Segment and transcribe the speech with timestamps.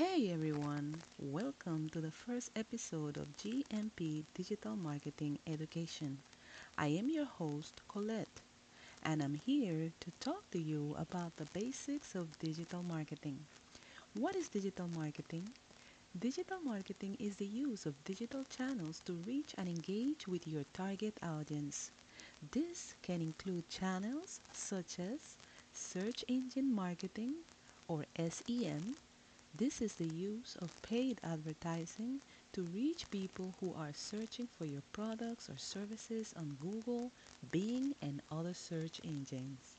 [0.00, 6.16] Hey everyone, welcome to the first episode of GMP Digital Marketing Education.
[6.78, 8.40] I am your host, Colette,
[9.02, 13.40] and I'm here to talk to you about the basics of digital marketing.
[14.14, 15.46] What is digital marketing?
[16.18, 21.12] Digital marketing is the use of digital channels to reach and engage with your target
[21.22, 21.90] audience.
[22.52, 25.36] This can include channels such as
[25.74, 27.34] search engine marketing
[27.86, 28.96] or SEM
[29.54, 32.20] this is the use of paid advertising
[32.52, 37.12] to reach people who are searching for your products or services on Google,
[37.50, 39.76] Bing, and other search engines.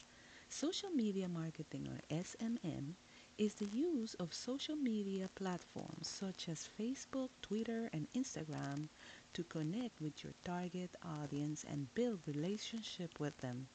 [0.49, 2.95] Social media marketing or SMM
[3.37, 8.89] is the use of social media platforms such as Facebook, Twitter, and Instagram
[9.33, 13.67] to connect with your target audience and build relationship with them.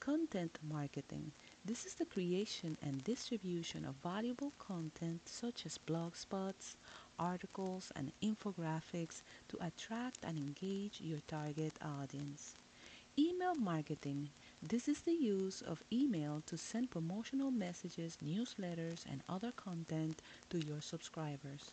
[0.00, 1.32] Content marketing.
[1.64, 6.76] This is the creation and distribution of valuable content such as blog spots,
[7.18, 12.54] articles, and infographics to attract and engage your target audience.
[13.18, 14.30] Email marketing.
[14.62, 20.20] This is the use of email to send promotional messages, newsletters, and other content
[20.50, 21.72] to your subscribers.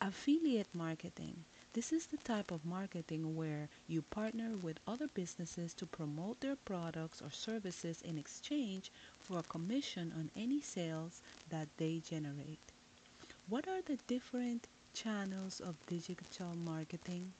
[0.00, 1.44] Affiliate marketing.
[1.76, 6.56] This is the type of marketing where you partner with other businesses to promote their
[6.56, 12.72] products or services in exchange for a commission on any sales that they generate.
[13.48, 17.34] What are the different channels of digital marketing?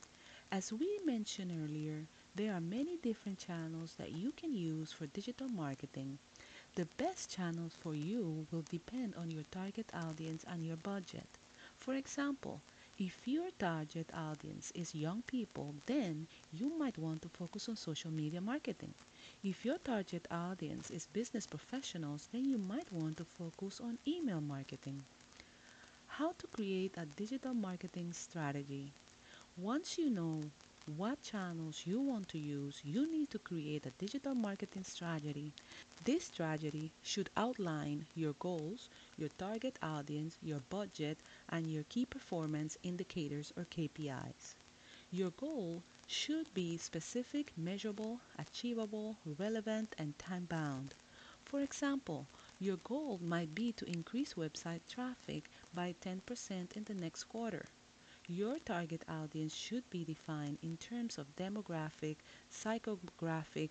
[0.52, 5.48] As we mentioned earlier, there are many different channels that you can use for digital
[5.48, 6.18] marketing.
[6.74, 11.26] The best channels for you will depend on your target audience and your budget.
[11.78, 12.60] For example,
[12.98, 18.10] if your target audience is young people, then you might want to focus on social
[18.10, 18.94] media marketing.
[19.42, 24.40] If your target audience is business professionals, then you might want to focus on email
[24.40, 25.04] marketing.
[26.06, 28.92] How to create a digital marketing strategy.
[29.56, 30.50] Once you know
[30.86, 35.52] what channels you want to use, you need to create a digital marketing strategy.
[36.02, 41.18] This strategy should outline your goals, your target audience, your budget,
[41.48, 44.54] and your key performance indicators or KPIs.
[45.10, 50.94] Your goal should be specific, measurable, achievable, relevant, and time bound.
[51.44, 52.26] For example,
[52.58, 57.66] your goal might be to increase website traffic by 10% in the next quarter.
[58.28, 62.16] Your target audience should be defined in terms of demographic,
[62.50, 63.70] psychographic,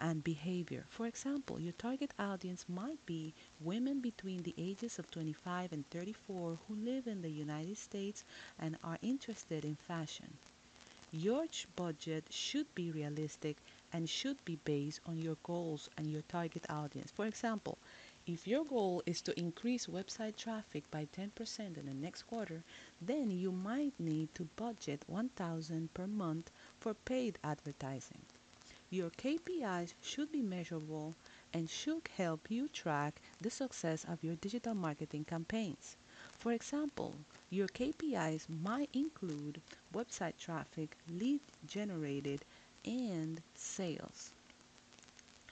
[0.00, 0.86] and behavior.
[0.88, 6.58] For example, your target audience might be women between the ages of 25 and 34
[6.68, 8.24] who live in the United States
[8.58, 10.38] and are interested in fashion.
[11.12, 13.58] Your budget should be realistic
[13.92, 17.10] and should be based on your goals and your target audience.
[17.10, 17.78] For example,
[18.26, 22.64] if your goal is to increase website traffic by 10% in the next quarter,
[23.02, 28.22] then you might need to budget 1000 per month for paid advertising.
[28.90, 31.14] Your KPIs should be measurable
[31.54, 35.96] and should help you track the success of your digital marketing campaigns.
[36.38, 37.14] For example,
[37.50, 39.62] your KPIs might include
[39.94, 42.44] website traffic, lead generated,
[42.84, 44.32] and sales.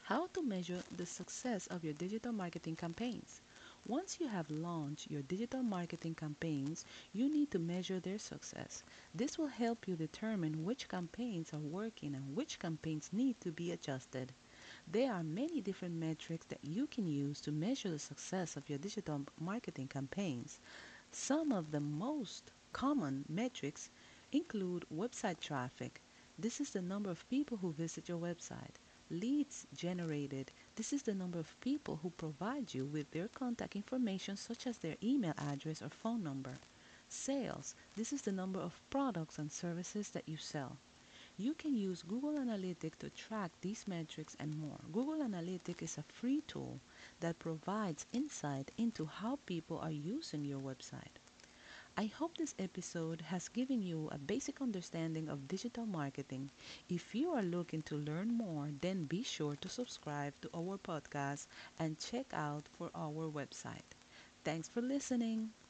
[0.05, 3.41] How to measure the success of your digital marketing campaigns.
[3.89, 8.83] Once you have launched your digital marketing campaigns, you need to measure their success.
[9.15, 13.71] This will help you determine which campaigns are working and which campaigns need to be
[13.71, 14.33] adjusted.
[14.91, 18.81] There are many different metrics that you can use to measure the success of your
[18.81, 20.59] digital marketing campaigns.
[21.13, 23.91] Some of the most common metrics
[24.33, 26.01] include website traffic.
[26.37, 28.75] This is the number of people who visit your website
[29.11, 30.53] Leads generated.
[30.75, 34.78] This is the number of people who provide you with their contact information such as
[34.78, 36.59] their email address or phone number.
[37.09, 37.75] Sales.
[37.97, 40.77] This is the number of products and services that you sell.
[41.39, 44.81] You can use Google Analytics to track these metrics and more.
[44.93, 46.81] Google Analytics is a free tool
[47.21, 51.19] that provides insight into how people are using your website.
[51.97, 56.53] I hope this episode has given you a basic understanding of digital marketing.
[56.89, 61.48] If you are looking to learn more, then be sure to subscribe to our podcast
[61.77, 63.97] and check out for our website.
[64.45, 65.57] Thanks for listening.